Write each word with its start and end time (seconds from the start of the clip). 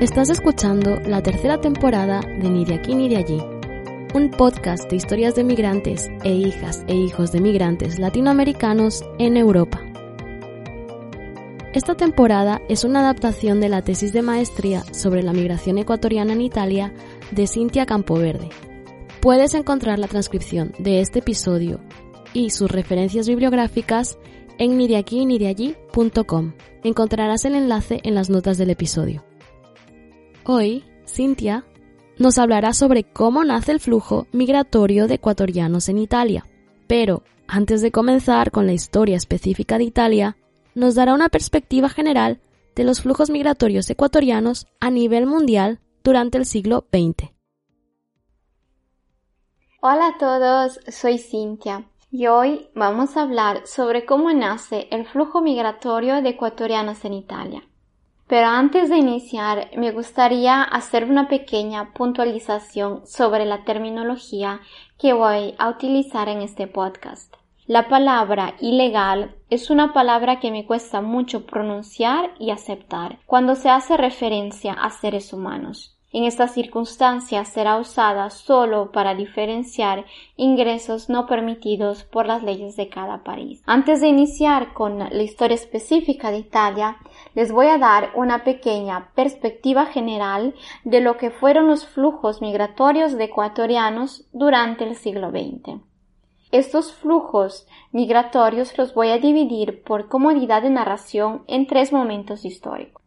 Estás 0.00 0.28
escuchando 0.28 1.00
la 1.06 1.22
tercera 1.22 1.58
temporada 1.58 2.20
de 2.20 2.50
Ni 2.50 2.66
de 2.66 2.74
aquí 2.74 2.94
ni 2.94 3.08
de 3.08 3.16
allí, 3.16 3.42
un 4.12 4.30
podcast 4.30 4.90
de 4.90 4.96
historias 4.96 5.34
de 5.34 5.42
migrantes 5.42 6.10
e 6.22 6.32
hijas 6.32 6.84
e 6.86 6.94
hijos 6.94 7.32
de 7.32 7.40
migrantes 7.40 7.98
latinoamericanos 7.98 9.02
en 9.18 9.38
Europa. 9.38 9.80
Esta 11.72 11.94
temporada 11.94 12.60
es 12.68 12.84
una 12.84 13.00
adaptación 13.00 13.58
de 13.58 13.70
la 13.70 13.80
tesis 13.80 14.12
de 14.12 14.20
maestría 14.20 14.84
sobre 14.92 15.22
la 15.22 15.32
migración 15.32 15.78
ecuatoriana 15.78 16.34
en 16.34 16.42
Italia 16.42 16.92
de 17.30 17.46
Cintia 17.46 17.86
Campoverde. 17.86 18.50
Puedes 19.22 19.54
encontrar 19.54 19.98
la 19.98 20.08
transcripción 20.08 20.74
de 20.78 21.00
este 21.00 21.20
episodio 21.20 21.80
y 22.34 22.50
sus 22.50 22.70
referencias 22.70 23.26
bibliográficas 23.26 24.18
en 24.58 24.76
ni 24.76 24.88
de 24.88 24.98
aquí 24.98 25.24
ni 25.24 25.38
de 25.38 25.46
allí.com. 25.46 26.52
Encontrarás 26.84 27.46
el 27.46 27.54
enlace 27.54 28.00
en 28.02 28.14
las 28.14 28.28
notas 28.28 28.58
del 28.58 28.68
episodio. 28.68 29.24
Hoy, 30.48 30.84
Cintia 31.08 31.64
nos 32.18 32.38
hablará 32.38 32.72
sobre 32.72 33.02
cómo 33.02 33.42
nace 33.42 33.72
el 33.72 33.80
flujo 33.80 34.28
migratorio 34.30 35.08
de 35.08 35.14
ecuatorianos 35.14 35.88
en 35.88 35.98
Italia. 35.98 36.46
Pero, 36.86 37.24
antes 37.48 37.82
de 37.82 37.90
comenzar 37.90 38.52
con 38.52 38.64
la 38.64 38.72
historia 38.72 39.16
específica 39.16 39.76
de 39.76 39.82
Italia, 39.82 40.36
nos 40.76 40.94
dará 40.94 41.14
una 41.14 41.30
perspectiva 41.30 41.88
general 41.88 42.40
de 42.76 42.84
los 42.84 43.00
flujos 43.00 43.28
migratorios 43.28 43.90
ecuatorianos 43.90 44.68
a 44.78 44.88
nivel 44.88 45.26
mundial 45.26 45.80
durante 46.04 46.38
el 46.38 46.46
siglo 46.46 46.86
XX. 46.92 47.32
Hola 49.82 50.14
a 50.14 50.18
todos, 50.18 50.78
soy 50.86 51.18
Cintia 51.18 51.90
y 52.12 52.28
hoy 52.28 52.68
vamos 52.76 53.16
a 53.16 53.22
hablar 53.22 53.66
sobre 53.66 54.06
cómo 54.06 54.32
nace 54.32 54.86
el 54.92 55.06
flujo 55.06 55.40
migratorio 55.40 56.22
de 56.22 56.28
ecuatorianos 56.28 57.04
en 57.04 57.14
Italia. 57.14 57.64
Pero 58.28 58.48
antes 58.48 58.90
de 58.90 58.98
iniciar, 58.98 59.70
me 59.76 59.92
gustaría 59.92 60.62
hacer 60.62 61.04
una 61.04 61.28
pequeña 61.28 61.92
puntualización 61.92 63.06
sobre 63.06 63.44
la 63.44 63.64
terminología 63.64 64.60
que 64.98 65.12
voy 65.12 65.54
a 65.58 65.68
utilizar 65.68 66.28
en 66.28 66.42
este 66.42 66.66
podcast. 66.66 67.32
La 67.66 67.88
palabra 67.88 68.54
ilegal 68.60 69.34
es 69.50 69.70
una 69.70 69.92
palabra 69.92 70.40
que 70.40 70.50
me 70.50 70.66
cuesta 70.66 71.00
mucho 71.00 71.46
pronunciar 71.46 72.32
y 72.38 72.50
aceptar 72.50 73.18
cuando 73.26 73.54
se 73.54 73.70
hace 73.70 73.96
referencia 73.96 74.72
a 74.72 74.90
seres 74.90 75.32
humanos. 75.32 75.95
En 76.12 76.24
estas 76.24 76.54
circunstancias 76.54 77.48
será 77.48 77.78
usada 77.78 78.30
solo 78.30 78.92
para 78.92 79.14
diferenciar 79.14 80.04
ingresos 80.36 81.08
no 81.08 81.26
permitidos 81.26 82.04
por 82.04 82.26
las 82.26 82.42
leyes 82.42 82.76
de 82.76 82.88
cada 82.88 83.24
país. 83.24 83.62
Antes 83.66 84.00
de 84.00 84.08
iniciar 84.08 84.72
con 84.72 84.98
la 84.98 85.22
historia 85.22 85.56
específica 85.56 86.30
de 86.30 86.38
Italia, 86.38 86.96
les 87.34 87.50
voy 87.50 87.66
a 87.66 87.78
dar 87.78 88.12
una 88.14 88.44
pequeña 88.44 89.10
perspectiva 89.14 89.86
general 89.86 90.54
de 90.84 91.00
lo 91.00 91.16
que 91.16 91.30
fueron 91.30 91.66
los 91.66 91.86
flujos 91.86 92.40
migratorios 92.40 93.18
de 93.18 93.24
ecuatorianos 93.24 94.24
durante 94.32 94.84
el 94.84 94.94
siglo 94.94 95.30
XX. 95.30 95.80
Estos 96.52 96.92
flujos 96.92 97.66
migratorios 97.90 98.78
los 98.78 98.94
voy 98.94 99.08
a 99.08 99.18
dividir 99.18 99.82
por 99.82 100.08
comodidad 100.08 100.62
de 100.62 100.70
narración 100.70 101.42
en 101.48 101.66
tres 101.66 101.92
momentos 101.92 102.44
históricos. 102.44 103.05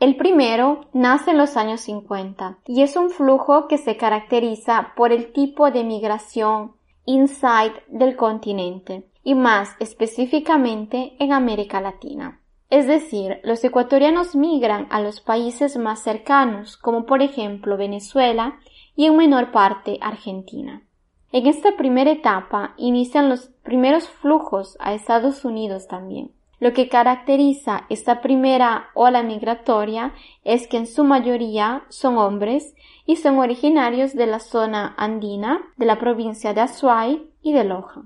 El 0.00 0.16
primero 0.16 0.86
nace 0.94 1.32
en 1.32 1.36
los 1.36 1.58
años 1.58 1.82
50 1.82 2.60
y 2.66 2.80
es 2.80 2.96
un 2.96 3.10
flujo 3.10 3.68
que 3.68 3.76
se 3.76 3.98
caracteriza 3.98 4.94
por 4.96 5.12
el 5.12 5.30
tipo 5.34 5.70
de 5.70 5.84
migración 5.84 6.72
inside 7.04 7.74
del 7.86 8.16
continente 8.16 9.06
y 9.22 9.34
más 9.34 9.76
específicamente 9.78 11.12
en 11.18 11.34
América 11.34 11.82
Latina. 11.82 12.40
Es 12.70 12.86
decir, 12.86 13.40
los 13.44 13.62
ecuatorianos 13.62 14.34
migran 14.34 14.86
a 14.88 15.02
los 15.02 15.20
países 15.20 15.76
más 15.76 16.02
cercanos, 16.02 16.78
como 16.78 17.04
por 17.04 17.20
ejemplo 17.20 17.76
Venezuela 17.76 18.58
y 18.96 19.04
en 19.04 19.18
menor 19.18 19.52
parte 19.52 19.98
Argentina. 20.00 20.82
En 21.30 21.46
esta 21.46 21.76
primera 21.76 22.10
etapa 22.10 22.72
inician 22.78 23.28
los 23.28 23.48
primeros 23.62 24.08
flujos 24.08 24.78
a 24.80 24.94
Estados 24.94 25.44
Unidos 25.44 25.88
también. 25.88 26.32
Lo 26.60 26.74
que 26.74 26.90
caracteriza 26.90 27.86
esta 27.88 28.20
primera 28.20 28.90
ola 28.92 29.22
migratoria 29.22 30.12
es 30.44 30.68
que 30.68 30.76
en 30.76 30.86
su 30.86 31.04
mayoría 31.04 31.84
son 31.88 32.18
hombres 32.18 32.74
y 33.06 33.16
son 33.16 33.38
originarios 33.38 34.14
de 34.14 34.26
la 34.26 34.40
zona 34.40 34.94
andina, 34.98 35.62
de 35.78 35.86
la 35.86 35.98
provincia 35.98 36.52
de 36.52 36.60
Azuay 36.60 37.30
y 37.40 37.54
de 37.54 37.64
Loja. 37.64 38.02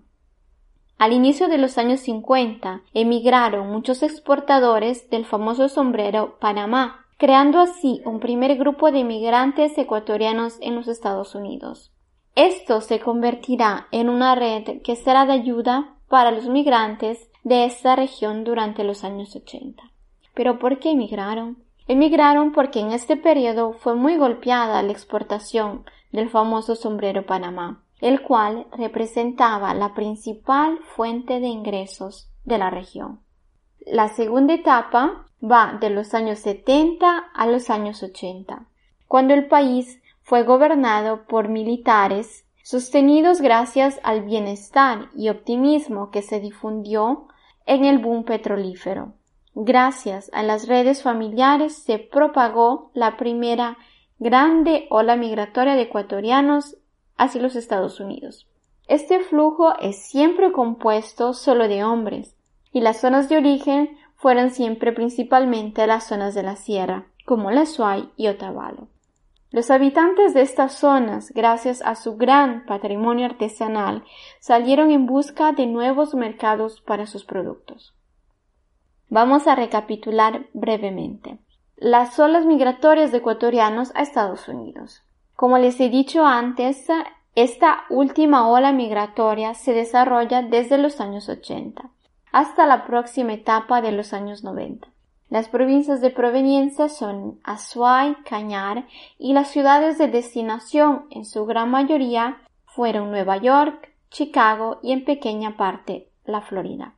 Al 0.98 1.12
inicio 1.12 1.48
de 1.48 1.58
los 1.58 1.78
años 1.78 1.98
50 2.00 2.82
emigraron 2.94 3.72
muchos 3.72 4.04
exportadores 4.04 5.10
del 5.10 5.24
famoso 5.24 5.68
sombrero 5.68 6.38
Panamá, 6.38 7.06
creando 7.18 7.58
así 7.58 8.02
un 8.04 8.20
primer 8.20 8.56
grupo 8.56 8.92
de 8.92 9.02
migrantes 9.02 9.76
ecuatorianos 9.76 10.58
en 10.60 10.76
los 10.76 10.86
Estados 10.86 11.34
Unidos. 11.34 11.92
Esto 12.36 12.80
se 12.80 13.00
convertirá 13.00 13.88
en 13.90 14.08
una 14.08 14.36
red 14.36 14.80
que 14.82 14.94
será 14.94 15.26
de 15.26 15.32
ayuda 15.32 15.96
para 16.08 16.30
los 16.30 16.46
migrantes 16.46 17.28
de 17.44 17.66
esta 17.66 17.94
región 17.94 18.42
durante 18.42 18.82
los 18.82 19.04
años 19.04 19.36
80. 19.36 19.82
¿Pero 20.34 20.58
por 20.58 20.80
qué 20.80 20.90
emigraron? 20.90 21.58
Emigraron 21.86 22.52
porque 22.52 22.80
en 22.80 22.90
este 22.90 23.16
periodo 23.16 23.74
fue 23.74 23.94
muy 23.94 24.16
golpeada 24.16 24.82
la 24.82 24.90
exportación 24.90 25.84
del 26.10 26.30
famoso 26.30 26.74
sombrero 26.74 27.26
Panamá, 27.26 27.82
el 28.00 28.22
cual 28.22 28.66
representaba 28.72 29.74
la 29.74 29.94
principal 29.94 30.78
fuente 30.96 31.40
de 31.40 31.48
ingresos 31.48 32.30
de 32.44 32.58
la 32.58 32.70
región. 32.70 33.20
La 33.86 34.08
segunda 34.08 34.54
etapa 34.54 35.26
va 35.42 35.76
de 35.78 35.90
los 35.90 36.14
años 36.14 36.38
70 36.38 37.18
a 37.34 37.46
los 37.46 37.68
años 37.68 38.02
80, 38.02 38.66
cuando 39.06 39.34
el 39.34 39.46
país 39.46 40.00
fue 40.22 40.42
gobernado 40.42 41.26
por 41.26 41.48
militares 41.48 42.46
sostenidos 42.62 43.42
gracias 43.42 44.00
al 44.02 44.22
bienestar 44.22 45.10
y 45.14 45.28
optimismo 45.28 46.10
que 46.10 46.22
se 46.22 46.40
difundió 46.40 47.28
en 47.66 47.84
el 47.84 47.98
boom 47.98 48.24
petrolífero. 48.24 49.14
Gracias 49.54 50.30
a 50.32 50.42
las 50.42 50.66
redes 50.66 51.02
familiares 51.02 51.76
se 51.76 51.98
propagó 51.98 52.90
la 52.94 53.16
primera 53.16 53.78
grande 54.18 54.86
ola 54.90 55.16
migratoria 55.16 55.74
de 55.74 55.82
ecuatorianos 55.82 56.76
hacia 57.16 57.42
los 57.42 57.56
Estados 57.56 58.00
Unidos. 58.00 58.48
Este 58.86 59.20
flujo 59.20 59.74
es 59.80 59.96
siempre 59.96 60.52
compuesto 60.52 61.32
solo 61.32 61.68
de 61.68 61.84
hombres, 61.84 62.36
y 62.72 62.80
las 62.80 63.00
zonas 63.00 63.28
de 63.28 63.36
origen 63.36 63.96
fueron 64.16 64.50
siempre 64.50 64.92
principalmente 64.92 65.86
las 65.86 66.06
zonas 66.06 66.34
de 66.34 66.42
la 66.42 66.56
sierra, 66.56 67.06
como 67.24 67.50
la 67.50 67.66
Suay 67.66 68.10
y 68.16 68.28
Otavalo. 68.28 68.88
Los 69.54 69.70
habitantes 69.70 70.34
de 70.34 70.40
estas 70.40 70.72
zonas, 70.72 71.30
gracias 71.30 71.80
a 71.82 71.94
su 71.94 72.16
gran 72.16 72.66
patrimonio 72.66 73.26
artesanal, 73.26 74.02
salieron 74.40 74.90
en 74.90 75.06
busca 75.06 75.52
de 75.52 75.68
nuevos 75.68 76.16
mercados 76.16 76.80
para 76.80 77.06
sus 77.06 77.24
productos. 77.24 77.94
Vamos 79.10 79.46
a 79.46 79.54
recapitular 79.54 80.46
brevemente. 80.54 81.38
Las 81.76 82.18
olas 82.18 82.46
migratorias 82.46 83.12
de 83.12 83.18
ecuatorianos 83.18 83.92
a 83.94 84.02
Estados 84.02 84.48
Unidos. 84.48 85.04
Como 85.36 85.56
les 85.58 85.78
he 85.78 85.88
dicho 85.88 86.26
antes, 86.26 86.88
esta 87.36 87.84
última 87.90 88.48
ola 88.48 88.72
migratoria 88.72 89.54
se 89.54 89.72
desarrolla 89.72 90.42
desde 90.42 90.78
los 90.78 91.00
años 91.00 91.28
80 91.28 91.90
hasta 92.32 92.66
la 92.66 92.84
próxima 92.86 93.34
etapa 93.34 93.82
de 93.82 93.92
los 93.92 94.14
años 94.14 94.42
90. 94.42 94.93
Las 95.30 95.48
provincias 95.48 96.00
de 96.00 96.10
proveniencia 96.10 96.88
son 96.88 97.40
Azuay, 97.44 98.14
Cañar 98.24 98.86
y 99.18 99.32
las 99.32 99.50
ciudades 99.50 99.98
de 99.98 100.08
destinación 100.08 101.06
en 101.10 101.24
su 101.24 101.46
gran 101.46 101.70
mayoría 101.70 102.38
fueron 102.66 103.10
Nueva 103.10 103.38
York, 103.38 103.92
Chicago 104.10 104.78
y 104.82 104.92
en 104.92 105.04
pequeña 105.04 105.56
parte 105.56 106.08
la 106.24 106.40
Florida. 106.40 106.94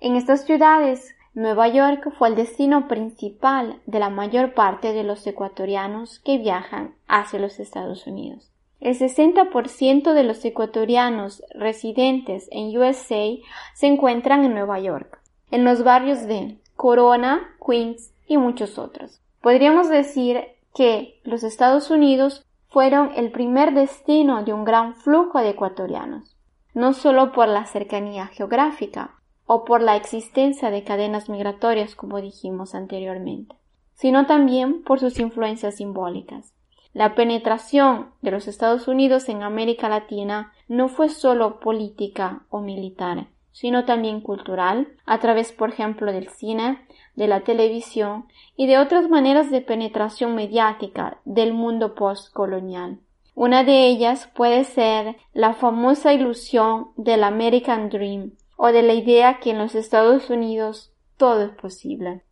En 0.00 0.16
estas 0.16 0.44
ciudades 0.44 1.14
Nueva 1.34 1.68
York 1.68 2.12
fue 2.18 2.28
el 2.30 2.34
destino 2.34 2.88
principal 2.88 3.80
de 3.84 3.98
la 3.98 4.08
mayor 4.08 4.54
parte 4.54 4.94
de 4.94 5.04
los 5.04 5.26
ecuatorianos 5.26 6.18
que 6.20 6.38
viajan 6.38 6.94
hacia 7.06 7.38
los 7.38 7.60
Estados 7.60 8.06
Unidos. 8.06 8.50
El 8.80 8.98
60% 8.98 10.12
de 10.12 10.22
los 10.22 10.44
ecuatorianos 10.44 11.42
residentes 11.54 12.48
en 12.50 12.76
USA 12.76 13.26
se 13.74 13.86
encuentran 13.86 14.44
en 14.44 14.54
Nueva 14.54 14.80
York, 14.80 15.20
en 15.50 15.64
los 15.64 15.84
barrios 15.84 16.26
de 16.26 16.58
Corona, 16.76 17.56
Queens 17.64 18.12
y 18.26 18.36
muchos 18.36 18.78
otros. 18.78 19.20
Podríamos 19.40 19.88
decir 19.88 20.44
que 20.74 21.20
los 21.24 21.42
Estados 21.42 21.90
Unidos 21.90 22.44
fueron 22.68 23.12
el 23.16 23.32
primer 23.32 23.74
destino 23.74 24.44
de 24.44 24.52
un 24.52 24.64
gran 24.64 24.94
flujo 24.94 25.40
de 25.40 25.50
ecuatorianos, 25.50 26.36
no 26.74 26.92
solo 26.92 27.32
por 27.32 27.48
la 27.48 27.66
cercanía 27.66 28.26
geográfica, 28.26 29.16
o 29.46 29.64
por 29.64 29.80
la 29.80 29.96
existencia 29.96 30.70
de 30.70 30.82
cadenas 30.82 31.28
migratorias, 31.28 31.94
como 31.94 32.20
dijimos 32.20 32.74
anteriormente, 32.74 33.54
sino 33.94 34.26
también 34.26 34.82
por 34.82 34.98
sus 34.98 35.18
influencias 35.20 35.76
simbólicas. 35.76 36.52
La 36.92 37.14
penetración 37.14 38.10
de 38.22 38.32
los 38.32 38.48
Estados 38.48 38.88
Unidos 38.88 39.28
en 39.28 39.42
América 39.42 39.88
Latina 39.88 40.52
no 40.66 40.88
fue 40.88 41.08
solo 41.08 41.60
política 41.60 42.42
o 42.50 42.60
militar, 42.60 43.28
sino 43.56 43.86
también 43.86 44.20
cultural, 44.20 44.86
a 45.06 45.18
través, 45.18 45.50
por 45.50 45.70
ejemplo, 45.70 46.12
del 46.12 46.28
cine, 46.28 46.86
de 47.14 47.26
la 47.26 47.40
televisión 47.40 48.26
y 48.54 48.66
de 48.66 48.76
otras 48.76 49.08
maneras 49.08 49.50
de 49.50 49.62
penetración 49.62 50.34
mediática 50.34 51.22
del 51.24 51.54
mundo 51.54 51.94
postcolonial. 51.94 52.98
Una 53.34 53.64
de 53.64 53.86
ellas 53.86 54.30
puede 54.34 54.64
ser 54.64 55.16
la 55.32 55.54
famosa 55.54 56.12
ilusión 56.12 56.88
del 56.98 57.24
American 57.24 57.88
Dream, 57.88 58.32
o 58.58 58.66
de 58.72 58.82
la 58.82 58.92
idea 58.92 59.40
que 59.40 59.52
en 59.52 59.58
los 59.58 59.74
Estados 59.74 60.28
Unidos 60.28 60.92
todo 61.16 61.44
es 61.44 61.52
posible. 61.52 62.24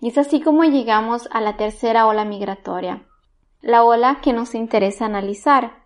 Y 0.00 0.08
es 0.08 0.16
así 0.16 0.40
como 0.40 0.64
llegamos 0.64 1.28
a 1.30 1.42
la 1.42 1.58
tercera 1.58 2.06
ola 2.06 2.24
migratoria, 2.24 3.02
la 3.60 3.84
ola 3.84 4.20
que 4.22 4.32
nos 4.32 4.54
interesa 4.54 5.04
analizar, 5.04 5.84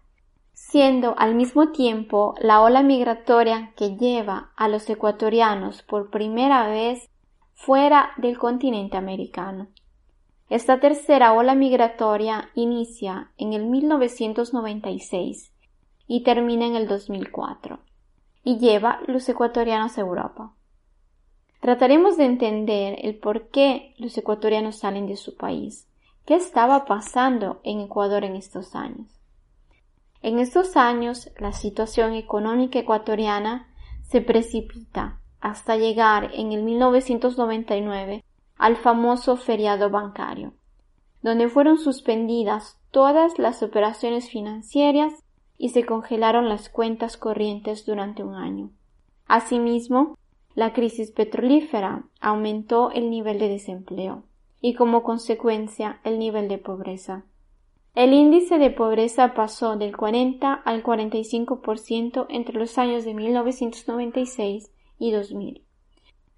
siendo 0.68 1.14
al 1.18 1.34
mismo 1.34 1.70
tiempo 1.70 2.34
la 2.38 2.60
ola 2.60 2.82
migratoria 2.82 3.72
que 3.76 3.96
lleva 3.96 4.52
a 4.56 4.68
los 4.68 4.88
ecuatorianos 4.88 5.82
por 5.82 6.10
primera 6.10 6.68
vez 6.68 7.08
fuera 7.54 8.10
del 8.18 8.38
continente 8.38 8.96
americano. 8.96 9.68
Esta 10.48 10.78
tercera 10.78 11.32
ola 11.32 11.54
migratoria 11.54 12.50
inicia 12.54 13.32
en 13.36 13.54
el 13.54 13.66
1996 13.66 15.50
y 16.06 16.22
termina 16.22 16.66
en 16.66 16.76
el 16.76 16.86
2004 16.86 17.80
y 18.44 18.58
lleva 18.58 19.00
los 19.08 19.28
ecuatorianos 19.28 19.96
a 19.96 20.02
Europa. 20.02 20.52
Trataremos 21.60 22.16
de 22.16 22.26
entender 22.26 22.98
el 23.02 23.18
por 23.18 23.48
qué 23.48 23.94
los 23.98 24.16
ecuatorianos 24.16 24.76
salen 24.76 25.06
de 25.06 25.16
su 25.16 25.36
país, 25.36 25.88
qué 26.26 26.34
estaba 26.34 26.84
pasando 26.84 27.60
en 27.64 27.80
Ecuador 27.80 28.24
en 28.24 28.36
estos 28.36 28.76
años. 28.76 29.19
En 30.22 30.38
estos 30.38 30.76
años 30.76 31.30
la 31.38 31.52
situación 31.52 32.14
económica 32.14 32.78
ecuatoriana 32.78 33.68
se 34.02 34.20
precipita 34.20 35.20
hasta 35.40 35.76
llegar 35.76 36.30
en 36.34 36.52
el 36.52 36.62
1999 36.62 38.24
al 38.56 38.76
famoso 38.76 39.36
feriado 39.36 39.88
bancario, 39.88 40.52
donde 41.22 41.48
fueron 41.48 41.78
suspendidas 41.78 42.78
todas 42.90 43.38
las 43.38 43.62
operaciones 43.62 44.28
financieras 44.28 45.14
y 45.56 45.70
se 45.70 45.86
congelaron 45.86 46.48
las 46.48 46.68
cuentas 46.68 47.16
corrientes 47.16 47.86
durante 47.86 48.22
un 48.22 48.34
año. 48.34 48.70
Asimismo, 49.26 50.18
la 50.54 50.72
crisis 50.72 51.12
petrolífera 51.12 52.04
aumentó 52.20 52.90
el 52.90 53.08
nivel 53.08 53.38
de 53.38 53.48
desempleo 53.48 54.24
y 54.60 54.74
como 54.74 55.02
consecuencia 55.02 56.00
el 56.04 56.18
nivel 56.18 56.48
de 56.48 56.58
pobreza. 56.58 57.24
El 57.94 58.12
índice 58.12 58.58
de 58.58 58.70
pobreza 58.70 59.34
pasó 59.34 59.76
del 59.76 59.96
40 59.96 60.52
al 60.52 60.82
45% 60.82 62.26
entre 62.28 62.58
los 62.58 62.78
años 62.78 63.04
de 63.04 63.14
1996 63.14 64.70
y 64.98 65.10
2000. 65.10 65.64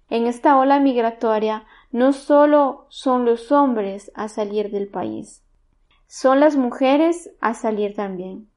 En 0.09 0.25
esta 0.25 0.57
ola 0.57 0.79
migratoria 0.79 1.65
no 1.91 2.11
solo 2.11 2.87
son 2.89 3.25
los 3.25 3.51
hombres 3.51 4.11
a 4.15 4.29
salir 4.29 4.71
del 4.71 4.87
país, 4.87 5.43
son 6.07 6.39
las 6.39 6.55
mujeres 6.55 7.31
a 7.39 7.53
salir 7.53 7.95
también. 7.95 8.47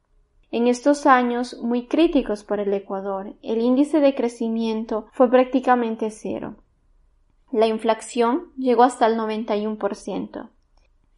En 0.51 0.67
estos 0.67 1.07
años 1.07 1.59
muy 1.63 1.87
críticos 1.87 2.45
para 2.45 2.63
el 2.63 2.73
Ecuador, 2.73 3.35
el 3.43 3.61
índice 3.61 4.01
de 4.01 4.15
crecimiento 4.15 5.07
fue 5.13 5.29
prácticamente 5.31 6.11
cero. 6.11 6.57
La 7.53 7.67
inflación 7.67 8.53
llegó 8.57 8.85
hasta 8.85 9.07
el 9.07 9.17
91%. 9.17 10.49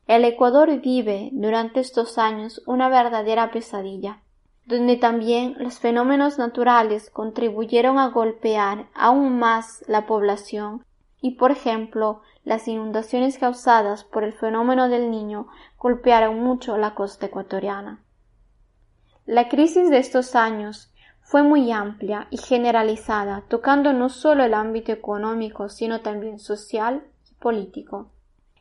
El 0.08 0.24
Ecuador 0.24 0.80
vive 0.80 1.28
durante 1.32 1.80
estos 1.80 2.16
años 2.16 2.62
una 2.64 2.88
verdadera 2.88 3.50
pesadilla, 3.50 4.22
donde 4.64 4.96
también 4.96 5.54
los 5.58 5.80
fenómenos 5.80 6.38
naturales 6.38 7.10
contribuyeron 7.10 7.98
a 7.98 8.08
golpear 8.08 8.86
aún 8.94 9.38
más 9.38 9.84
la 9.86 10.06
población 10.06 10.82
y, 11.20 11.32
por 11.32 11.50
ejemplo, 11.50 12.22
las 12.42 12.68
inundaciones 12.68 13.36
causadas 13.36 14.02
por 14.04 14.24
el 14.24 14.32
fenómeno 14.32 14.88
del 14.88 15.10
niño 15.10 15.48
golpearon 15.76 16.40
mucho 16.40 16.78
la 16.78 16.94
costa 16.94 17.26
ecuatoriana. 17.26 18.02
La 19.26 19.50
crisis 19.50 19.90
de 19.90 19.98
estos 19.98 20.34
años 20.34 20.90
fue 21.20 21.42
muy 21.42 21.70
amplia 21.70 22.28
y 22.30 22.38
generalizada, 22.38 23.44
tocando 23.46 23.92
no 23.92 24.08
solo 24.08 24.44
el 24.44 24.54
ámbito 24.54 24.90
económico, 24.90 25.68
sino 25.68 26.00
también 26.00 26.38
social 26.38 27.04
y 27.30 27.34
político. 27.34 28.10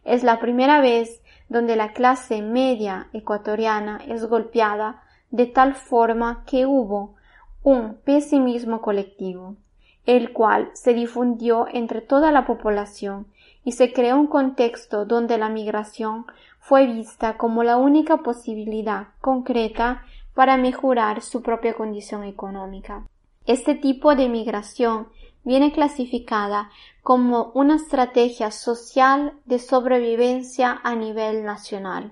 Es 0.07 0.23
la 0.23 0.39
primera 0.39 0.79
vez 0.79 1.21
donde 1.49 1.75
la 1.75 1.91
clase 1.91 2.41
media 2.41 3.09
ecuatoriana 3.11 3.99
es 4.07 4.23
golpeada 4.23 5.03
de 5.31 5.47
tal 5.47 5.75
forma 5.75 6.45
que 6.45 6.65
hubo 6.65 7.15
un 7.61 7.95
pesimismo 8.05 8.79
colectivo, 8.79 9.57
el 10.05 10.31
cual 10.31 10.71
se 10.73 10.93
difundió 10.93 11.67
entre 11.73 11.99
toda 11.99 12.31
la 12.31 12.45
población 12.45 13.27
y 13.65 13.73
se 13.73 13.91
creó 13.91 14.15
un 14.15 14.27
contexto 14.27 15.03
donde 15.03 15.37
la 15.37 15.49
migración 15.49 16.25
fue 16.61 16.87
vista 16.87 17.35
como 17.35 17.63
la 17.63 17.75
única 17.75 18.15
posibilidad 18.15 19.07
concreta 19.19 20.03
para 20.33 20.55
mejorar 20.55 21.21
su 21.21 21.41
propia 21.41 21.73
condición 21.73 22.23
económica. 22.23 23.05
Este 23.45 23.75
tipo 23.75 24.15
de 24.15 24.29
migración 24.29 25.09
viene 25.47 25.71
clasificada 25.71 26.69
como 27.01 27.51
una 27.53 27.77
estrategia 27.77 28.51
social 28.51 29.31
de 29.45 29.59
sobrevivencia 29.59 30.81
a 30.83 30.93
nivel 30.93 31.45
nacional. 31.45 32.11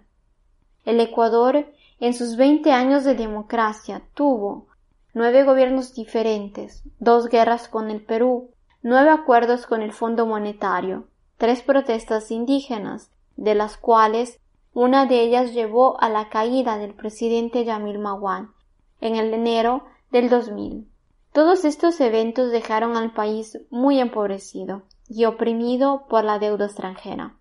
El 0.86 1.02
Ecuador, 1.02 1.66
en 2.00 2.14
sus 2.14 2.38
20 2.38 2.72
años 2.72 3.04
de 3.04 3.14
democracia, 3.14 4.04
tuvo 4.14 4.68
nueve 5.14 5.44
gobiernos 5.44 5.94
diferentes, 5.94 6.84
dos 7.00 7.28
guerras 7.28 7.68
con 7.68 7.92
el 7.92 8.02
Perú, 8.02 8.52
nueve 8.84 9.10
acuerdos 9.10 9.68
con 9.68 9.82
el 9.82 9.92
Fondo 9.92 10.26
Monetario, 10.26 11.10
tres 11.36 11.62
protestas 11.62 12.32
indígenas, 12.32 13.12
de 13.36 13.54
las 13.54 13.76
cuales 13.76 14.40
una 14.74 15.08
de 15.08 15.20
ellas 15.20 15.54
llevó 15.54 16.02
a 16.02 16.08
la 16.08 16.30
caída 16.30 16.78
del 16.78 16.94
presidente 16.94 17.66
Yamil 17.66 18.00
Mawan 18.00 18.54
en 19.02 19.18
el 19.18 19.34
enero 19.34 19.84
del 20.10 20.30
2000. 20.30 20.88
Todos 21.36 21.66
estos 21.66 22.00
eventos 22.00 22.50
dejaron 22.50 22.96
al 22.96 23.12
país 23.12 23.60
muy 23.70 24.00
empobrecido 24.00 24.84
y 25.10 25.26
oprimido 25.26 26.06
por 26.08 26.24
la 26.24 26.40
deuda 26.40 26.68
extranjera. 26.68 27.36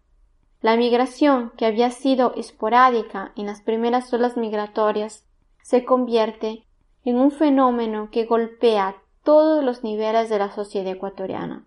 La 0.60 0.76
migración, 0.76 1.52
que 1.56 1.64
había 1.64 1.92
sido 1.92 2.34
esporádica 2.34 3.30
en 3.36 3.46
las 3.46 3.62
primeras 3.62 4.12
olas 4.12 4.36
migratorias, 4.36 5.24
se 5.62 5.84
convierte 5.84 6.66
en 7.04 7.18
un 7.18 7.30
fenómeno 7.30 8.08
que 8.10 8.24
golpea 8.24 8.96
todos 9.22 9.62
los 9.62 9.84
niveles 9.84 10.28
de 10.28 10.40
la 10.40 10.50
sociedad 10.50 10.92
ecuatoriana. 10.92 11.64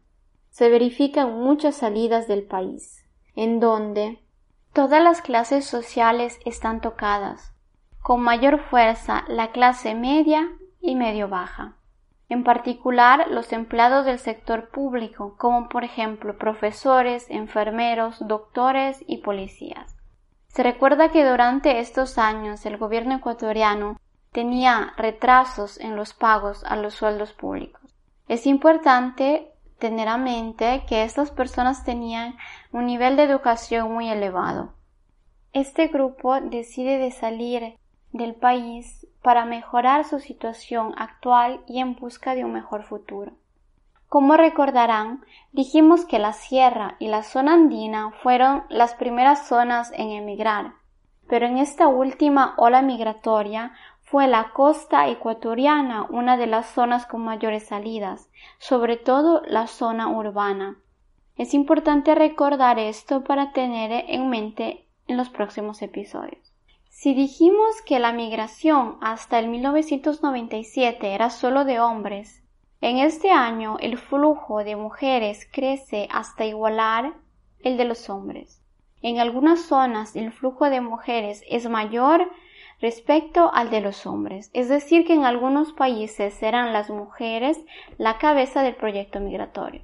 Se 0.50 0.68
verifican 0.68 1.40
muchas 1.40 1.78
salidas 1.78 2.28
del 2.28 2.44
país, 2.44 3.06
en 3.36 3.62
donde 3.62 4.20
Todas 4.74 5.02
las 5.02 5.22
clases 5.22 5.66
sociales 5.66 6.40
están 6.44 6.82
tocadas, 6.82 7.54
con 8.04 8.20
mayor 8.20 8.60
fuerza 8.60 9.24
la 9.30 9.52
clase 9.54 9.96
media 9.96 10.52
y 10.82 10.94
medio 10.96 11.30
baja. 11.30 11.77
En 12.30 12.44
particular, 12.44 13.28
los 13.30 13.54
empleados 13.54 14.06
del 14.06 14.20
sector 14.20 14.70
público, 14.70 15.36
como 15.38 15.70
por 15.70 15.84
ejemplo 15.84 16.38
profesores, 16.38 17.26
enfermeros, 17.30 18.18
doctores 18.20 19.04
y 19.08 19.18
policías. 19.18 19.96
Se 20.48 20.64
recuerda 20.64 21.12
que 21.12 21.24
durante 21.24 21.80
estos 21.80 22.18
años 22.18 22.66
el 22.66 22.78
gobierno 22.78 23.16
ecuatoriano 23.16 24.00
tenía 24.32 24.94
retrasos 24.98 25.80
en 25.80 25.96
los 25.96 26.14
pagos 26.14 26.64
a 26.66 26.76
los 26.76 26.96
sueldos 26.96 27.32
públicos. 27.32 27.82
Es 28.28 28.46
importante 28.46 29.52
tener 29.80 30.08
a 30.08 30.18
mente 30.18 30.84
que 30.88 31.04
estas 31.04 31.32
personas 31.32 31.86
tenían 31.86 32.36
un 32.72 32.88
nivel 32.88 33.16
de 33.16 33.24
educación 33.24 33.94
muy 33.94 34.10
elevado. 34.10 34.74
Este 35.54 35.88
grupo 35.88 36.40
decide 36.42 36.98
de 36.98 37.12
salir 37.12 37.78
del 38.12 38.36
país 38.36 39.08
para 39.28 39.44
mejorar 39.44 40.06
su 40.06 40.20
situación 40.20 40.94
actual 40.96 41.60
y 41.68 41.82
en 41.82 41.98
busca 41.98 42.34
de 42.34 42.46
un 42.46 42.54
mejor 42.54 42.84
futuro. 42.84 43.34
Como 44.08 44.38
recordarán, 44.38 45.26
dijimos 45.52 46.06
que 46.06 46.18
la 46.18 46.32
sierra 46.32 46.96
y 46.98 47.10
la 47.10 47.24
zona 47.24 47.56
andina 47.56 48.12
fueron 48.24 48.64
las 48.70 48.96
primeras 48.96 49.46
zonas 49.46 49.92
en 49.92 50.12
emigrar, 50.12 50.76
pero 51.28 51.46
en 51.46 51.58
esta 51.58 51.90
última 51.90 52.54
ola 52.56 52.82
migratoria 52.82 53.74
fue 54.00 54.28
la 54.28 54.54
costa 54.54 55.10
ecuatoriana 55.10 56.08
una 56.10 56.38
de 56.38 56.48
las 56.48 56.68
zonas 56.68 57.06
con 57.06 57.26
mayores 57.26 57.66
salidas, 57.66 58.30
sobre 58.60 58.96
todo 58.96 59.42
la 59.46 59.68
zona 59.68 60.08
urbana. 60.08 60.78
Es 61.36 61.54
importante 61.54 62.16
recordar 62.16 62.80
esto 62.80 63.26
para 63.26 63.52
tener 63.52 64.06
en 64.08 64.30
mente 64.30 64.86
en 65.06 65.18
los 65.18 65.28
próximos 65.28 65.82
episodios. 65.82 66.54
Si 67.00 67.14
dijimos 67.14 67.84
que 67.86 68.00
la 68.00 68.12
migración 68.12 68.98
hasta 69.02 69.38
el 69.38 69.50
1997 69.50 71.14
era 71.14 71.30
solo 71.30 71.64
de 71.64 71.80
hombres, 71.80 72.42
en 72.82 72.98
este 72.98 73.30
año 73.30 73.78
el 73.80 74.00
flujo 74.00 74.64
de 74.64 74.76
mujeres 74.76 75.48
crece 75.54 76.08
hasta 76.10 76.46
igualar 76.46 77.14
el 77.60 77.78
de 77.78 77.86
los 77.86 78.10
hombres. 78.10 78.64
En 79.04 79.20
algunas 79.20 79.62
zonas 79.62 80.16
el 80.16 80.32
flujo 80.32 80.72
de 80.72 80.82
mujeres 80.82 81.44
es 81.48 81.70
mayor 81.70 82.32
respecto 82.82 83.54
al 83.54 83.70
de 83.70 83.82
los 83.82 84.08
hombres, 84.08 84.50
es 84.54 84.68
decir, 84.68 85.06
que 85.06 85.14
en 85.14 85.24
algunos 85.24 85.74
países 85.74 86.34
serán 86.34 86.74
las 86.74 86.90
mujeres 86.90 87.64
la 88.00 88.18
cabeza 88.18 88.64
del 88.64 88.76
proyecto 88.76 89.20
migratorio. 89.20 89.84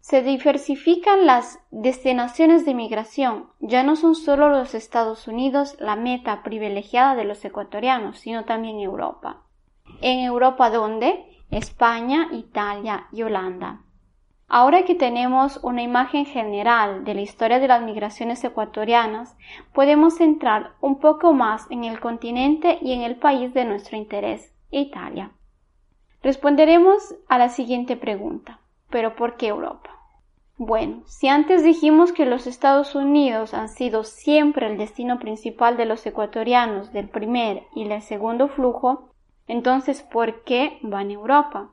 Se 0.00 0.22
diversifican 0.22 1.26
las 1.26 1.58
destinaciones 1.70 2.64
de 2.64 2.74
migración, 2.74 3.50
ya 3.60 3.82
no 3.82 3.96
son 3.96 4.14
solo 4.14 4.48
los 4.48 4.74
Estados 4.74 5.26
Unidos 5.26 5.76
la 5.80 5.96
meta 5.96 6.42
privilegiada 6.42 7.16
de 7.16 7.24
los 7.24 7.44
ecuatorianos, 7.44 8.18
sino 8.18 8.44
también 8.44 8.78
Europa. 8.78 9.42
En 10.00 10.20
Europa, 10.20 10.70
¿dónde? 10.70 11.24
España, 11.50 12.28
Italia 12.32 13.06
y 13.12 13.22
Holanda. 13.22 13.82
Ahora 14.48 14.84
que 14.84 14.94
tenemos 14.94 15.58
una 15.64 15.82
imagen 15.82 16.24
general 16.24 17.04
de 17.04 17.14
la 17.14 17.20
historia 17.20 17.58
de 17.58 17.66
las 17.66 17.82
migraciones 17.82 18.44
ecuatorianas, 18.44 19.36
podemos 19.72 20.20
entrar 20.20 20.74
un 20.80 21.00
poco 21.00 21.32
más 21.32 21.66
en 21.70 21.82
el 21.82 21.98
continente 21.98 22.78
y 22.80 22.92
en 22.92 23.02
el 23.02 23.16
país 23.16 23.52
de 23.54 23.64
nuestro 23.64 23.96
interés, 23.96 24.54
Italia. 24.70 25.32
Responderemos 26.22 27.16
a 27.28 27.38
la 27.38 27.48
siguiente 27.48 27.96
pregunta, 27.96 28.60
¿pero 28.90 29.16
por 29.16 29.36
qué 29.36 29.48
Europa? 29.48 29.90
Bueno, 30.58 31.02
si 31.04 31.28
antes 31.28 31.62
dijimos 31.62 32.12
que 32.12 32.24
los 32.24 32.46
Estados 32.46 32.94
Unidos 32.94 33.52
han 33.52 33.68
sido 33.68 34.04
siempre 34.04 34.66
el 34.66 34.78
destino 34.78 35.18
principal 35.18 35.76
de 35.76 35.84
los 35.84 36.06
ecuatorianos 36.06 36.92
del 36.92 37.10
primer 37.10 37.64
y 37.74 37.86
del 37.86 38.00
segundo 38.00 38.48
flujo, 38.48 39.10
entonces, 39.46 40.02
¿por 40.02 40.44
qué 40.44 40.78
van 40.80 41.10
a 41.10 41.12
Europa? 41.12 41.70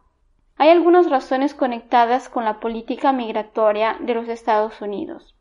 Hay 0.58 0.70
algunas 0.70 1.10
razones 1.10 1.54
conectadas 1.54 2.30
con 2.30 2.44
la 2.44 2.60
política 2.60 3.14
migratoria 3.14 3.98
de 4.02 4.14
los 4.14 4.28
Estados 4.28 4.82
Unidos. 4.82 5.34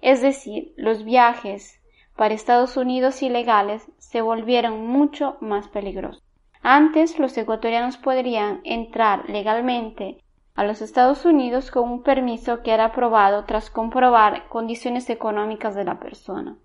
Es 0.00 0.22
decir, 0.22 0.72
los 0.76 1.04
viajes 1.04 1.80
para 2.14 2.34
Estados 2.34 2.76
Unidos 2.76 3.22
ilegales 3.22 3.90
se 3.98 4.22
volvieron 4.22 4.86
mucho 4.86 5.36
más 5.40 5.68
peligrosos. 5.68 6.22
Antes 6.62 7.18
los 7.18 7.36
ecuatorianos 7.36 7.96
podrían 7.96 8.60
entrar 8.64 9.28
legalmente 9.28 10.18
a 10.56 10.64
los 10.64 10.80
Estados 10.80 11.24
Unidos 11.26 11.70
con 11.70 11.88
un 11.90 12.02
permiso 12.02 12.62
que 12.62 12.72
era 12.72 12.86
aprobado 12.86 13.44
tras 13.44 13.70
comprobar 13.70 14.48
condiciones 14.48 15.10
económicas 15.10 15.74
de 15.74 15.84
la 15.84 16.00
persona. 16.00 16.56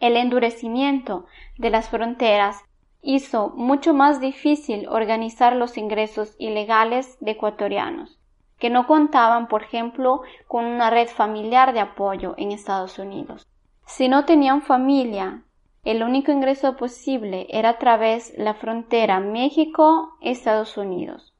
El 0.00 0.16
endurecimiento 0.16 1.26
de 1.58 1.70
las 1.70 1.90
fronteras 1.90 2.64
hizo 3.02 3.50
mucho 3.50 3.92
más 3.92 4.20
difícil 4.20 4.88
organizar 4.88 5.54
los 5.54 5.76
ingresos 5.76 6.34
ilegales 6.38 7.18
de 7.20 7.32
ecuatorianos, 7.32 8.18
que 8.58 8.70
no 8.70 8.86
contaban, 8.86 9.48
por 9.48 9.62
ejemplo, 9.62 10.22
con 10.48 10.64
una 10.64 10.88
red 10.88 11.08
familiar 11.08 11.74
de 11.74 11.80
apoyo 11.80 12.34
en 12.38 12.52
Estados 12.52 12.98
Unidos. 12.98 13.46
Si 13.86 14.08
no 14.08 14.24
tenían 14.24 14.62
familia, 14.62 15.42
el 15.84 16.02
único 16.02 16.32
ingreso 16.32 16.76
posible 16.76 17.46
era 17.50 17.70
a 17.70 17.78
través 17.78 18.32
la 18.38 18.54
frontera 18.54 19.20
México-Estados 19.20 20.78
Unidos. 20.78 21.33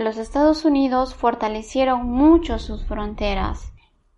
Los 0.00 0.16
Estados 0.16 0.64
Unidos 0.64 1.14
fortalecieron 1.14 2.06
mucho 2.10 2.58
sus 2.58 2.86
fronteras 2.86 3.70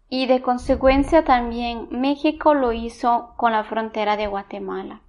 y 0.09 0.27
de 0.27 0.41
consecuencia 0.41 1.25
también 1.25 1.89
México 1.91 2.55
lo 2.55 2.73
hizo 2.73 3.35
con 3.37 3.51
la 3.51 3.65
frontera 3.65 4.17
de 4.17 4.29
Guatemala. 4.29 5.01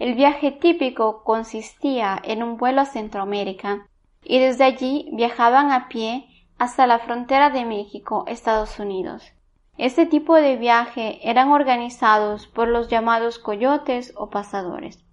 El 0.00 0.16
viaje 0.16 0.50
típico 0.50 1.22
consistía 1.22 2.20
en 2.24 2.42
un 2.42 2.56
vuelo 2.56 2.80
a 2.80 2.86
Centroamérica 2.86 3.86
y 4.24 4.40
desde 4.40 4.64
allí 4.64 5.08
viajaban 5.12 5.70
a 5.70 5.86
pie 5.86 6.26
hasta 6.58 6.88
la 6.88 6.98
frontera 6.98 7.50
de 7.50 7.64
México, 7.64 8.24
Estados 8.26 8.80
Unidos. 8.80 9.32
Este 9.78 10.06
tipo 10.06 10.34
de 10.34 10.56
viaje 10.56 11.20
eran 11.22 11.52
organizados 11.52 12.48
por 12.48 12.66
los 12.66 12.88
llamados 12.88 13.38
coyotes 13.38 14.12
o 14.16 14.28
pasadores. 14.28 15.05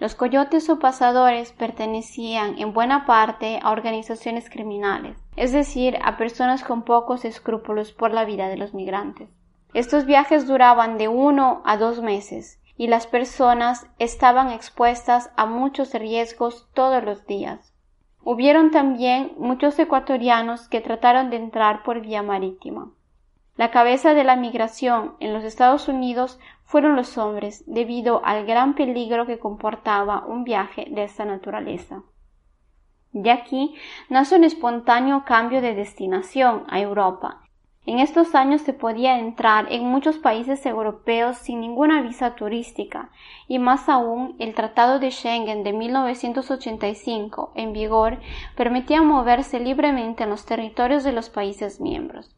Los 0.00 0.14
coyotes 0.14 0.70
o 0.70 0.78
pasadores 0.78 1.52
pertenecían 1.52 2.58
en 2.58 2.72
buena 2.72 3.04
parte 3.04 3.60
a 3.62 3.70
organizaciones 3.70 4.48
criminales, 4.48 5.18
es 5.36 5.52
decir, 5.52 5.98
a 6.02 6.16
personas 6.16 6.64
con 6.64 6.84
pocos 6.84 7.26
escrúpulos 7.26 7.92
por 7.92 8.10
la 8.10 8.24
vida 8.24 8.48
de 8.48 8.56
los 8.56 8.72
migrantes. 8.72 9.28
Estos 9.74 10.06
viajes 10.06 10.46
duraban 10.46 10.96
de 10.96 11.08
uno 11.08 11.60
a 11.66 11.76
dos 11.76 12.00
meses 12.00 12.62
y 12.78 12.86
las 12.86 13.06
personas 13.06 13.86
estaban 13.98 14.50
expuestas 14.52 15.32
a 15.36 15.44
muchos 15.44 15.92
riesgos 15.92 16.70
todos 16.72 17.04
los 17.04 17.26
días. 17.26 17.74
Hubieron 18.24 18.70
también 18.70 19.32
muchos 19.36 19.78
ecuatorianos 19.78 20.66
que 20.68 20.80
trataron 20.80 21.28
de 21.28 21.36
entrar 21.36 21.82
por 21.82 22.00
vía 22.00 22.22
marítima. 22.22 22.90
La 23.56 23.70
cabeza 23.70 24.14
de 24.14 24.24
la 24.24 24.36
migración 24.36 25.16
en 25.20 25.32
los 25.32 25.44
Estados 25.44 25.88
Unidos 25.88 26.38
fueron 26.64 26.96
los 26.96 27.18
hombres 27.18 27.64
debido 27.66 28.24
al 28.24 28.46
gran 28.46 28.74
peligro 28.74 29.26
que 29.26 29.38
comportaba 29.38 30.24
un 30.26 30.44
viaje 30.44 30.86
de 30.90 31.04
esta 31.04 31.24
naturaleza. 31.24 32.02
De 33.12 33.30
aquí 33.30 33.74
nace 34.08 34.36
un 34.36 34.44
espontáneo 34.44 35.24
cambio 35.24 35.60
de 35.60 35.74
destinación 35.74 36.64
a 36.68 36.80
Europa 36.80 37.42
en 37.86 37.98
estos 37.98 38.34
años 38.34 38.60
se 38.60 38.74
podía 38.74 39.18
entrar 39.18 39.72
en 39.72 39.84
muchos 39.84 40.18
países 40.18 40.64
europeos 40.66 41.38
sin 41.38 41.60
ninguna 41.60 42.02
visa 42.02 42.34
turística 42.34 43.10
y 43.48 43.58
más 43.58 43.88
aún 43.88 44.36
el 44.38 44.54
Tratado 44.54 44.98
de 44.98 45.10
Schengen 45.10 45.64
de 45.64 45.72
1985 45.72 47.52
en 47.56 47.72
vigor 47.72 48.18
permitía 48.54 49.00
moverse 49.00 49.60
libremente 49.60 50.24
en 50.24 50.30
los 50.30 50.44
territorios 50.44 51.04
de 51.04 51.12
los 51.12 51.30
países 51.30 51.80
miembros. 51.80 52.36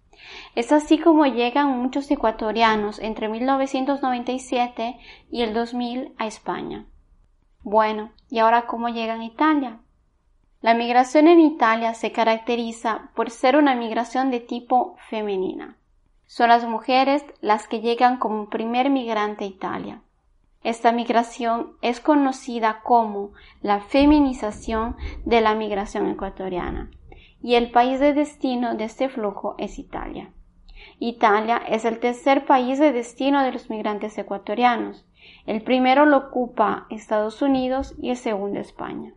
Es 0.55 0.73
así 0.73 0.99
como 0.99 1.27
llegan 1.27 1.79
muchos 1.79 2.11
ecuatorianos 2.11 2.99
entre 2.99 3.29
1997 3.29 4.99
y 5.31 5.43
el 5.43 5.55
2000 5.55 6.15
a 6.19 6.27
España. 6.27 6.87
Bueno, 7.63 8.13
¿y 8.29 8.39
ahora 8.41 8.67
cómo 8.67 8.89
llegan 8.89 9.21
a 9.21 9.25
Italia? 9.25 9.79
La 10.61 10.75
migración 10.75 11.27
en 11.27 11.41
Italia 11.41 11.95
se 11.95 12.13
caracteriza 12.13 13.11
por 13.15 13.31
ser 13.31 13.57
una 13.57 13.75
migración 13.75 14.31
de 14.31 14.41
tipo 14.41 14.97
femenina. 15.09 15.77
Son 16.27 16.49
las 16.49 16.65
mujeres 16.65 17.25
las 17.41 17.67
que 17.67 17.81
llegan 17.81 18.19
como 18.19 18.49
primer 18.49 18.91
migrante 18.91 19.45
a 19.45 19.49
Italia. 19.49 20.03
Esta 20.63 20.93
migración 20.93 21.73
es 21.83 22.01
conocida 22.01 22.81
como 22.83 23.33
la 23.61 23.81
feminización 23.81 24.97
de 25.25 25.41
la 25.41 25.55
migración 25.55 26.09
ecuatoriana 26.09 26.91
y 27.43 27.57
el 27.57 27.71
país 27.71 28.01
de 28.01 28.15
destino 28.15 28.75
de 28.75 28.85
este 28.85 29.09
flujo 29.09 29.55
es 29.59 29.79
Italia. 29.79 30.31
Italia 30.99 31.61
es 31.69 31.85
el 31.85 31.99
tercer 31.99 32.45
país 32.45 32.79
de 32.79 32.93
destino 32.93 33.43
de 33.43 33.53
los 33.53 33.71
migrantes 33.71 34.17
ecuatorianos. 34.19 35.05
El 35.47 35.63
primero 35.63 36.07
lo 36.07 36.17
ocupa 36.19 36.87
Estados 36.91 37.43
Unidos 37.43 37.95
y 38.01 38.11
el 38.11 38.17
segundo 38.17 38.61
España. 38.61 39.13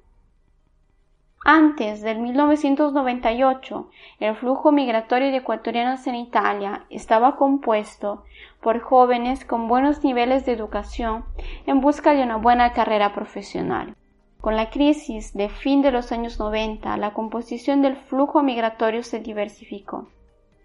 Antes 1.47 2.01
del 2.01 2.17
1998, 2.21 3.89
el 4.19 4.35
flujo 4.35 4.71
migratorio 4.71 5.29
de 5.29 5.37
ecuatorianos 5.37 6.07
en 6.07 6.15
Italia 6.15 6.85
estaba 6.89 7.35
compuesto 7.35 8.23
por 8.61 8.79
jóvenes 8.79 9.45
con 9.45 9.67
buenos 9.67 10.03
niveles 10.03 10.47
de 10.47 10.53
educación 10.53 11.23
en 11.67 11.81
busca 11.81 12.15
de 12.15 12.23
una 12.23 12.37
buena 12.37 12.73
carrera 12.73 13.13
profesional. 13.13 13.95
Con 14.45 14.55
la 14.55 14.69
crisis 14.69 15.33
de 15.33 15.49
fin 15.49 15.81
de 15.81 15.89
los 15.89 16.11
años 16.11 16.37
90, 16.37 16.97
la 16.97 17.13
composición 17.13 17.81
del 17.81 17.95
flujo 17.95 18.43
migratorio 18.43 19.01
se 19.01 19.19
diversificó. 19.19 20.07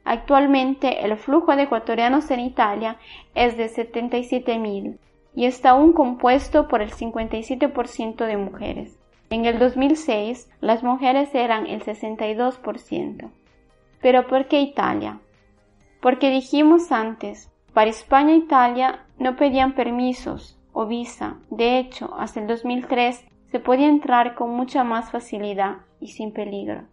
Actualmente 0.05 1.03
el 1.03 1.17
flujo 1.17 1.57
de 1.57 1.63
ecuatorianos 1.63 2.31
en 2.31 2.41
Italia 2.41 2.99
es 3.35 3.57
de 3.57 3.71
77.000 3.71 4.99
y 5.35 5.47
está 5.47 5.71
aún 5.71 5.95
compuesto 5.95 6.69
por 6.69 6.83
el 6.83 6.91
57% 6.91 8.27
de 8.27 8.37
mujeres. 8.37 8.99
En 9.31 9.47
el 9.47 9.59
2006 9.59 10.51
las 10.61 10.83
mujeres 10.83 11.35
eran 11.35 11.67
el 11.67 11.83
62%. 11.83 13.31
Pero 14.03 14.27
¿por 14.27 14.47
qué 14.49 14.61
Italia? 14.61 15.21
Porque 16.03 16.29
dijimos 16.29 16.93
antes, 16.93 17.51
para 17.73 17.89
España 17.89 18.35
e 18.35 18.45
Italia 18.45 19.07
no 19.19 19.37
pedían 19.37 19.73
permisos 19.73 20.59
o 20.75 20.85
visa. 20.85 21.39
De 21.49 21.79
hecho, 21.79 22.15
hasta 22.19 22.41
el 22.41 22.47
2003 22.47 23.30
se 23.50 23.61
podía 23.61 23.88
entrar 23.88 24.35
con 24.35 24.50
mucha 24.50 24.85
más 24.85 25.11
facilidad 25.11 25.78
y 26.00 26.09
sin 26.09 26.33
peligro. 26.33 26.85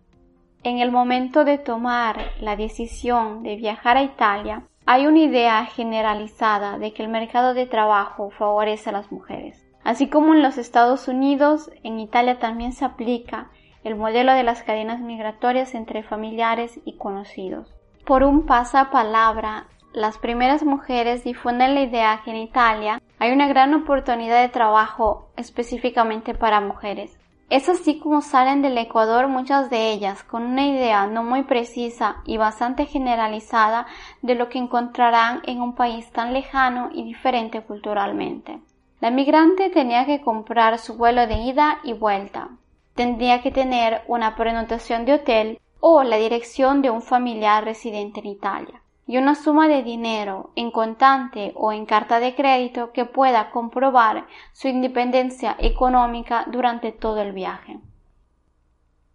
en 0.64 0.80
el 0.80 0.92
momento 0.92 1.46
de 1.46 1.60
tomar 1.60 2.18
la 2.42 2.56
decisión 2.56 3.44
de 3.44 3.56
viajar 3.56 3.96
a 3.96 4.04
Italia, 4.04 4.64
hay 4.86 5.06
una 5.06 5.20
idea 5.20 5.66
generalizada 5.66 6.78
de 6.78 6.94
que 6.94 7.04
el 7.04 7.10
mercado 7.10 7.54
de 7.54 7.68
trabajo 7.68 8.32
favorece 8.32 8.90
a 8.90 8.94
las 8.94 9.12
mujeres. 9.12 9.66
Así 9.84 10.10
como 10.10 10.34
en 10.34 10.42
los 10.42 10.58
Estados 10.58 11.08
Unidos, 11.08 11.70
en 11.84 12.00
Italia 12.00 12.40
también 12.40 12.74
se 12.74 12.84
aplica 12.84 13.50
el 13.84 13.96
modelo 13.96 14.34
de 14.34 14.44
las 14.44 14.64
cadenas 14.64 15.00
migratorias 15.00 15.76
entre 15.76 16.04
familiares 16.04 16.80
y 16.84 16.98
conocidos. 16.98 17.74
Por 18.06 18.24
un 18.24 18.46
pasapalabra, 18.46 19.68
las 19.94 20.18
primeras 20.18 20.64
mujeres 20.64 21.24
difunden 21.24 21.76
la 21.76 21.82
idea 21.82 22.22
que 22.26 22.32
en 22.32 22.38
Italia 22.38 23.02
hay 23.20 23.32
una 23.32 23.48
gran 23.48 23.74
oportunidad 23.74 24.42
de 24.42 24.50
trabajo 24.50 25.30
específicamente 25.38 26.36
para 26.36 26.62
mujeres. 26.62 27.18
Es 27.50 27.70
así 27.70 28.00
como 28.00 28.22
salen 28.22 28.62
del 28.62 28.78
Ecuador 28.78 29.28
muchas 29.28 29.70
de 29.70 29.92
ellas 29.92 30.22
con 30.24 30.44
una 30.44 30.68
idea 30.68 31.08
no 31.08 31.24
muy 31.24 31.44
precisa 31.44 32.18
y 32.26 32.38
bastante 32.38 32.86
generalizada 32.86 33.88
de 34.22 34.36
lo 34.36 34.50
que 34.50 34.60
encontrarán 34.60 35.42
en 35.46 35.62
un 35.62 35.74
país 35.74 36.12
tan 36.12 36.34
lejano 36.34 36.90
y 36.94 37.06
diferente 37.06 37.62
culturalmente. 37.62 38.60
La 39.00 39.12
migrante 39.12 39.70
tenía 39.70 40.06
que 40.06 40.22
comprar 40.22 40.78
su 40.78 40.98
vuelo 40.98 41.26
de 41.26 41.36
ida 41.36 41.80
y 41.84 41.94
vuelta. 41.94 42.50
Tendría 42.96 43.42
que 43.42 43.52
tener 43.52 44.02
una 44.08 44.36
prenotación 44.36 45.06
de 45.06 45.14
hotel 45.14 45.60
o 45.80 46.04
la 46.04 46.18
dirección 46.18 46.82
de 46.82 46.90
un 46.90 47.02
familiar 47.02 47.64
residente 47.64 48.20
en 48.20 48.26
Italia 48.28 48.82
y 49.08 49.18
una 49.18 49.36
suma 49.36 49.70
de 49.70 49.84
dinero 49.84 50.52
en 50.56 50.70
contante 50.70 51.54
o 51.56 51.72
en 51.72 51.86
carta 51.86 52.20
de 52.20 52.36
crédito 52.36 52.92
que 52.92 53.06
pueda 53.06 53.50
comprobar 53.52 54.28
su 54.52 54.68
independencia 54.68 55.56
económica 55.60 56.46
durante 56.52 56.92
todo 56.92 57.22
el 57.22 57.32
viaje. 57.32 57.80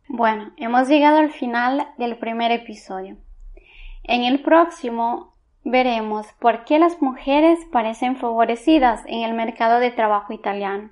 Bueno, 0.09 0.51
hemos 0.57 0.89
llegado 0.89 1.19
al 1.19 1.31
final 1.31 1.89
del 1.99 2.17
primer 2.17 2.51
episodio. 2.53 3.19
En 4.03 4.25
el 4.25 4.41
próximo 4.41 5.35
veremos 5.63 6.27
por 6.41 6.65
qué 6.65 6.79
las 6.79 7.01
mujeres 7.03 7.61
parecen 7.71 8.17
favorecidas 8.17 9.03
en 9.07 9.23
el 9.23 9.35
mercado 9.35 9.79
de 9.79 9.91
trabajo 9.91 10.33
italiano, 10.33 10.91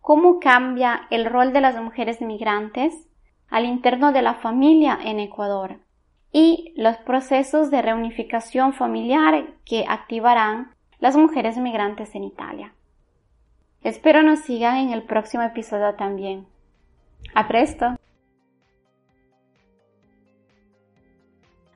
cómo 0.00 0.40
cambia 0.40 1.06
el 1.10 1.26
rol 1.26 1.52
de 1.52 1.60
las 1.60 1.80
mujeres 1.80 2.20
migrantes 2.22 3.08
al 3.48 3.66
interno 3.66 4.10
de 4.12 4.22
la 4.22 4.34
familia 4.34 4.98
en 5.04 5.20
Ecuador 5.20 5.81
y 6.32 6.72
los 6.76 6.96
procesos 6.98 7.70
de 7.70 7.82
reunificación 7.82 8.72
familiar 8.72 9.54
que 9.64 9.84
activarán 9.86 10.72
las 10.98 11.16
mujeres 11.16 11.58
migrantes 11.58 12.14
en 12.14 12.24
Italia. 12.24 12.72
Espero 13.82 14.22
nos 14.22 14.40
sigan 14.40 14.76
en 14.76 14.90
el 14.90 15.02
próximo 15.02 15.42
episodio 15.42 15.94
también. 15.96 16.46
A 17.34 17.48
presto. 17.48 17.96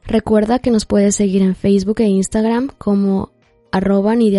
Recuerda 0.07 0.61
que 0.61 0.71
nos 0.71 0.87
puedes 0.87 1.17
seguir 1.17 1.43
en 1.43 1.57
Facebook 1.57 2.01
e 2.01 2.07
Instagram 2.07 2.71
como 2.79 3.31
arroba 3.73 4.15
ni 4.15 4.31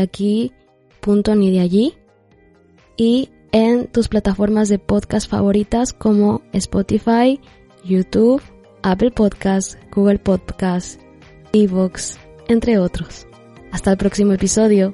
y 2.97 3.29
en 3.51 3.87
tus 3.87 4.07
plataformas 4.07 4.69
de 4.69 4.79
podcast 4.79 5.29
favoritas 5.29 5.93
como 5.93 6.41
Spotify, 6.53 7.39
YouTube, 7.83 8.41
Apple 8.89 9.11
Podcasts, 9.11 9.77
Google 9.91 10.17
Podcasts, 10.17 10.97
Evox, 11.51 12.17
entre 12.47 12.79
otros. 12.79 13.27
Hasta 13.73 13.91
el 13.91 13.97
próximo 13.97 14.31
episodio. 14.31 14.93